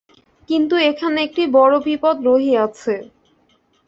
কিন্তু 0.49 0.75
এখানে 0.89 1.17
একটি 1.27 1.43
বড় 1.57 1.75
বিপদ 1.85 2.15
রহিয়াছে। 2.27 2.95